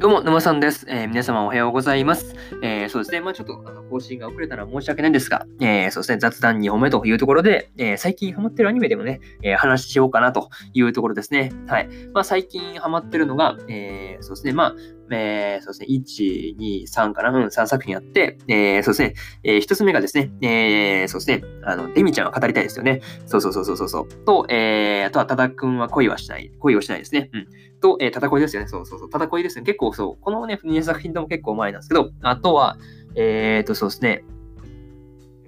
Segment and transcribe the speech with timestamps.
[0.00, 0.86] どうも、沼さんです。
[0.88, 2.34] えー、皆様おはようございます。
[2.62, 3.20] えー、そうですね。
[3.20, 6.18] まあちょっとあの更新が遅れたら申し訳ないんですが、えー、そうですね。
[6.18, 11.52] 雑談2本目というところで、え最近ハマってるアニメでもね、え話しようかなというところですね。
[11.66, 11.88] はい。
[12.14, 14.54] まあ最近ハマってるのが、えそうですね。
[14.54, 14.74] まあ、
[15.10, 23.00] えー、そうですね、1、2、3かな、うん、3作品あって、えー、そうですね、えー、1つ目がですね、えー、そうですね、あの、デミちゃんは語りたいですよね。
[23.26, 24.08] そうそうそうそうそう。
[24.24, 27.30] と、えー、あとは、ただくんは恋はしない、恋をしないですね。
[27.32, 27.46] うん。
[27.80, 28.68] と、えー、戦いですよね。
[28.68, 29.08] そうそうそう。
[29.12, 29.62] 戦いですね。
[29.62, 30.22] 結構そう。
[30.22, 32.76] このね、2作品とも結構前なんですけど、あとは、
[33.16, 34.24] えーと、そうですね。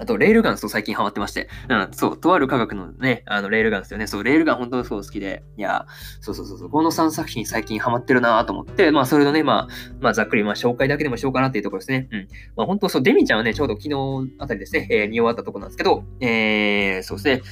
[0.00, 1.48] あと、レールガン、そう、最近ハマってまして。
[1.68, 4.06] うん、そう、とある科学のね、あの、レールガンですよね。
[4.06, 5.42] そう、レールガン本当にそう好きで。
[5.58, 5.86] いや、
[6.20, 9.68] そうそうそうそう、この3作品最近ハマってるなと思って、まあ、それのね、まあ、
[10.00, 12.08] まあ、ざっくり、まあ、紹介だけでもしようかなっていうところですね。
[12.10, 12.28] うん。
[12.56, 17.42] まあ、本当そう、デミちゃんはね、ちょうど昨日あたりですね、えー、見終わったところなんですけど、えー、そうですね、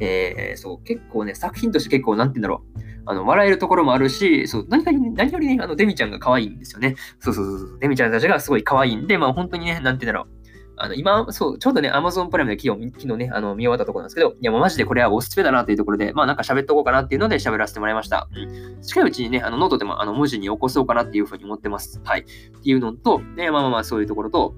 [0.00, 2.94] えー、そう、結構ね、作品として結構、なんて言うんだろう。
[3.06, 6.96] あの、笑えるところもあるし、そう、何かに何よりね、あの、デミちゃんが可愛いんですよね。
[7.20, 7.78] そうそうそうそう。
[7.80, 10.33] デミちゃんたちがすごい可愛いんで、まあ本当にね、なんて言うんだろう。
[10.76, 18.28] あの、今、そう、ちょうどね、Amazon プライムで昨日、昨日ね、あの、見終わったところなんですけど、いや、もうマジでこれはおすすめだなというところで、まあなんか喋っとこうかなっていうので喋らせてもらいました。
[18.34, 18.82] うん。
[18.82, 22.00] 近いうちにね、あの、ノートでもあの文字に起こそうかなっていうふうに思ってます。
[22.04, 22.20] はい。
[22.20, 24.54] っていうのと、ね、まあまあまあそういうところと、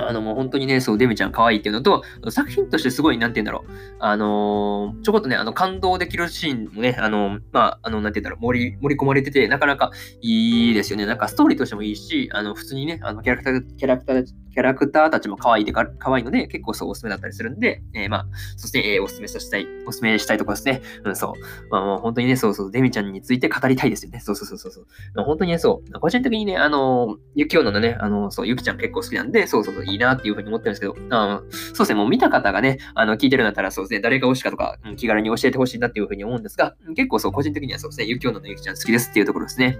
[0.00, 3.96] あの、もう本当にね、そう、デミちゃん可愛いっていうのと、作品としてすごい、なんて言うんだろう。
[3.98, 11.06] あのー、ちょこっとね、あの、感動できるシーンもね、あのー、まあ、あの、なんて言うんだろう、盛り、盛り込まれてて、なかなかいいですよね。
[11.06, 18.26] なんかストーリーとしてもいいし、あの、普通にね、あの、キャラクター、キャラクター、キャラクターたちも可愛いでか、可愛いので、結構そうおすすめだったりするんで、えー、まあ、
[18.56, 20.80] そして、えー、おすすめしたい、おすすめしたいところですね。
[21.04, 21.68] うん、そう。
[21.70, 24.20] まあ、もう本当にね、そうそう、デミちゃんについて語りたいですよね。
[24.20, 24.86] そうそうそうそう。
[25.14, 26.00] まあ、本当にね、そう。
[26.00, 39.78] 個人的にね、あの、ゆきおののね、あの、そう、ゆきちゃん結構好きなんで、そうそうそう、いいなっていうふうに思ってるんですけど、あそうですね、もう見た方がね、あの、聞いてるんだったら、そうですね、誰が推しかとか、うん、気軽に教えてほしいなっていうふうに思うんですが、結構そう、個人的にはそうですね、ゆきおののゆきちゃん好きですっていうところですね。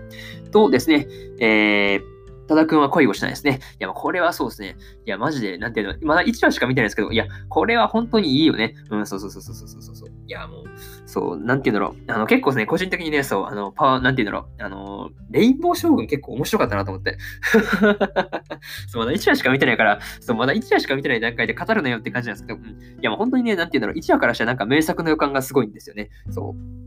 [0.53, 1.07] とですね、
[1.41, 2.16] えー、
[2.49, 3.61] 多田くんは恋をしないですね。
[3.81, 4.77] いや、これはそうですね。
[5.05, 8.75] いや、マジで、なんていうの、まだ1話しか見てないですけど、いや、これは本当にいいよね。
[8.91, 10.11] うん、そうそうそうそうそうそうそう。
[10.27, 10.65] いや、もう、
[11.07, 12.13] そう、なんていうんだろう。
[12.13, 14.63] あの、結構ですね、個人的にね、そう、あの、パワー、なんていうんだろう。
[14.63, 17.19] あの、レインボー将軍結構面白かったなと思って。
[18.89, 23.97] そう、まだ1話しか見てないから、そう、まだ1話しか見てない段階で語るなよって感じなんですけど、うん、いや、もう本当にね、なんていうんだろう。
[23.97, 26.11] 1話からしたらなんか名作の予感がすごいんですよね。
[26.31, 26.86] そう。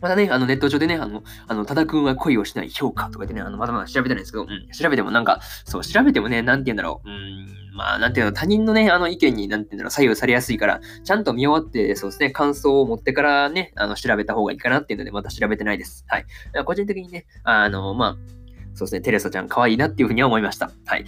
[0.00, 16.04] まだね、あのネット上でね、あの、あの、多田くんは恋をしない評価とか言ってね、あの、まだまだ調べてないんですけど、うん、調べてもなんか、そう、調べてもね、なんて言うんだろう、うん、まあ、なんていうの、他人のね、あの意見に、なんていうんだろう、左右されやすいから、ちゃんと見終わって、そうですね、感想を持ってからね、あの、調べた方がいいかなっていうので、また調べてないです。
[16.08, 16.26] はい。
[16.64, 18.36] 個人的にね、あの、まあ、
[18.76, 20.70] そうですね、テレサちゃん可愛いなっていうふうには思いました。
[20.84, 21.06] はい。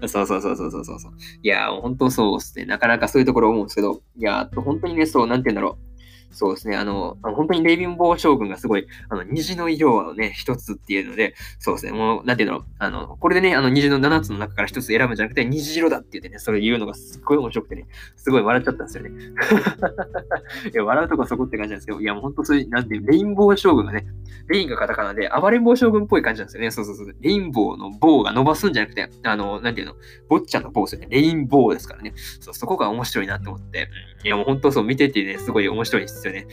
[0.08, 1.12] そうそうそうそうそうそう。
[1.42, 2.64] いや、本当そうですね。
[2.64, 5.89] なかなかそういうところ思うんですけど、いや、本当にね、そう、なんて言うんだろう。
[6.30, 6.76] そうですね。
[6.76, 11.92] あの、本当にレイビンボー将軍がすごい、あの、虹の色はね、一つっていうので、そうですね。
[11.92, 17.86] もう、なんていうの、あの、これでね、あの、虹の7つの中から一つ選ぶんじゃなくて、虹色だって言ってね、それ言うのがすっごい面白くてね、
[18.16, 19.10] すごい笑っちゃったんですよね。
[20.72, 24.06] いや、笑うとこそこって感じなんですけど、いや、もう本当そういう、なんていう、レインボー将軍がね、
[24.48, 26.70] レインがカタカナで、暴れん坊将軍っぽい感じなんですよね。
[26.70, 27.14] そうそうそう。
[27.20, 29.94] レインボーの棒が伸ばすんじゃなくて、あの、なんていうの、
[30.28, 31.06] 坊ちゃんの棒ですよね。
[31.10, 32.12] レインボーですからね。
[32.40, 33.88] そう、そこが面白いなって思って、
[34.24, 36.46] いや、もう本当そう、見ててね、すごい面白いですですよね。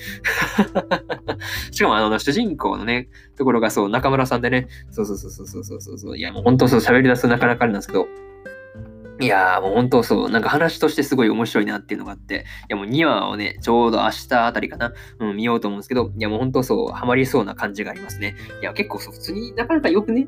[1.72, 8.08] しかも、あの、主人公のね、ところがそう、中村さんでね、そうそうそうそうそうそうそう、いや、もう本当そう、喋り出すとなかなかあれなんですけど、
[9.20, 12.38] いやーもう本当そう、なんか話としてすごい面白いなっていうのがあって、い
[12.70, 18.36] やもう2話をね、ちょうど明日あたりかな、うん、見ようと思うんですけど、いやもう本当そう、ハマりそうな感じがありますね。
[18.62, 20.22] いや結構そう、普通になかなかよくね？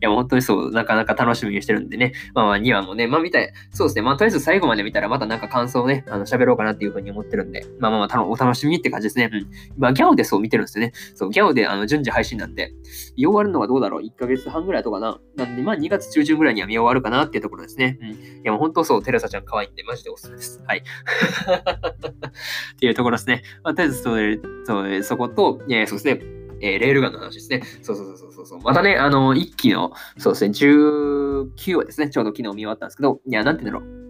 [0.00, 9.30] やもう本当にそう、なかなか楽しみにしてるんでね、まあまあ2話もね、まあ見たい、そうですね、まあとりあえず最後まで見たらまたなんか感想をね、あの喋ろうかなっていうふうに思ってるんで、まあまあまあたお楽しみって感じですね。
[9.32, 9.46] うん。
[9.78, 10.92] まあギャオでそう見てるんですよね。
[11.14, 12.72] そう、ギャオであの順次配信なんで、
[13.16, 15.18] 見終わるのはどうだろう ?1 ヶ月半ぐらいとかな。
[15.36, 17.98] なんでまあ2月中旬ぐらいには見終わるかなっていうところですね。
[18.00, 18.08] うん。
[18.10, 20.62] いや、もう本当そう、テレサちゃん可愛いんで、マジでおすすめです。
[20.66, 20.82] はい。
[22.74, 23.42] っていうところですね。
[23.62, 26.20] まあ、とりあえずそれ、そそこと、えー、そうですね、
[26.60, 27.62] えー、レールガンの話ですね。
[27.82, 28.60] そうそうそうそうそう。
[28.60, 32.08] またね、あの、一期の、そうですね、19話ですね。
[32.10, 34.02] ちょうど昨日見終わったんですけど、いや、なんて言うんだろう。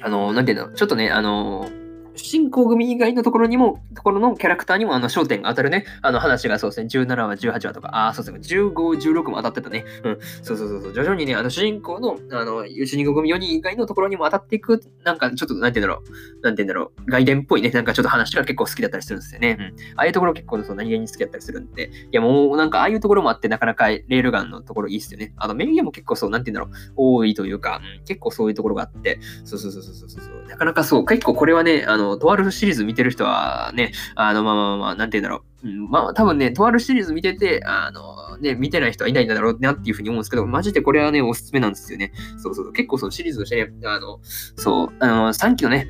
[0.00, 0.76] あの、なんて言うんだろう。
[0.76, 1.68] ちょっとね、あの
[2.16, 9.84] 主人公組以外のところにも、ところのキャラクターにもあの焦点が当たるね、あの話がそうですね、17話、18話とか、ああ、そうですね、15、16も当たってたね。
[10.04, 16.02] うん、そうそうそうそう、徐々にね、あの主人公の、あの、主人公組4人以外のところにも当たっていく、なんかちょっと、なんて言うんだろ
[16.40, 19.56] う、なんて言うんだろう、外伝っぽいね、なんかちょっと話が結構好きだったりするんですよね。
[19.58, 19.66] うん。
[19.96, 25.32] ああいうところ結構そう何気に好きだったりするんで、いやもうなんかああいうところもあって、なかなかレールガンのところいいっすよね。
[25.36, 35.55] あの、メインも結構そう、なんて言うんだろう、多いというか、うん、結構そういうところがあって、そうそうそうそうそうそう、なかなかそう、結構これはね、あの、とあるシリーズ見てる人はね、あの、まあまあまあ、なんて言うんだろう。
[35.66, 42.12] うん、まあ、多分ね、とあるシリーズ見てて、あの、ね、見てない人はいないんだろうなっていうふうに思うんですけど、マジでこれはね、おすすめなんですよね。
[42.38, 44.20] そうそう、結構そのシリーズとしてね、あの、
[44.56, 45.88] そう、あの、3期のね、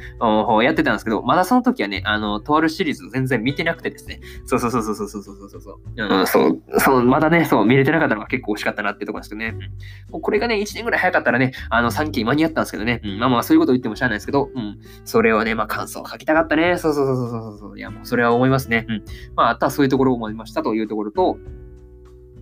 [0.62, 5.60] やってたんですけど、まだその時はね、あの、とあるシリーズ全然見てなくてですね、そうそうそうそうそうそうそうそう。
[5.60, 9.56] そう、うん、そう、そう、まだね、そう、見れてなかったのが結構惜しかったなっていうところですけどね、
[10.08, 21.38] うん、もうこれがね、1年ぐらい早かったらね、あの、3期間に合ったんですけどね、うん、まあまあ、そういうこと言ってもしゃあないですけど、うん、それをね、まあ、感想を書きたかったね、そうそうそうそうそうそう、いや、もうそれは思いますね、うん、まあ、あとはそういうところを思いましたというところと、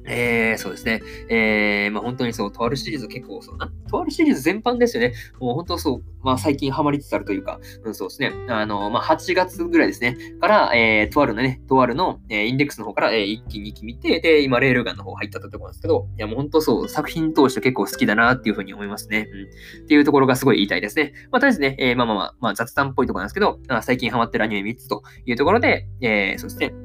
[0.06, 1.02] えー、そうですね。
[1.28, 5.14] えー、まあ本当にそう、とあるシリーズ結構そうな、とあるシリーズ全般ですよね。
[5.40, 8.32] もう本当そう、まあ最近ハマりつつあるというか、うん、そうですね。
[8.48, 10.16] あの、まあ8月ぐらいですね。
[10.40, 19.28] から、えー、とあるのね、とあるの、えー、インデックスの方から、えー、1期2期見て、で、今レールガンの方入ったところなんですけど、いやもう本当そう、作品通して結構好きだなっていうふうに思いますね。
[19.32, 19.84] うん。
[19.84, 21.14] っていうところがすごい言いたいですね。
[21.30, 26.83] まあとりあえずね、えー、まあまあまあ、まあ雑談っぽいところなんですけど、あ最近ハマってるアニメ3つというところで、えー、そうですね。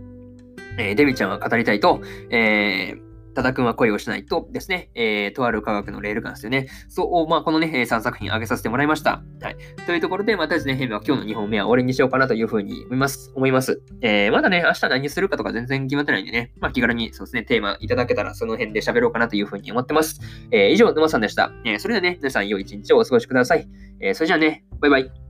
[0.78, 6.68] えー、デビちゃんは語りたいと、えー、多田くんは恋をしないとですね、えー、とある科学のレールガンですよね。
[6.90, 9.22] そう、まあ、このね、3作品上げさせてもらいました。
[9.42, 9.58] はい。
[9.86, 13.32] というところで、またですね、ヘビは今日の2本目は終わりにしようかなというふうに思います。
[13.36, 13.82] 思います。
[14.02, 20.20] えー、まだね、明日何するかとか全然決まってないんでね、まあ、気軽にそうですね、テーマいただけたらその辺で喋ろうかなというふうに思ってます。
[20.52, 21.52] えー、以上、沼さんでした。
[21.66, 23.68] えー、それではね、皆さん良い一日をお過ごしください。
[24.02, 25.29] えー、それじゃあね、バイバイ。